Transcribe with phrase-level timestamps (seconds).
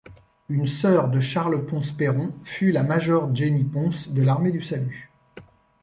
[0.49, 5.11] Une sœur de Charles Pons-Peyron, fut la major Jenny Pons, de l'Armée du salut.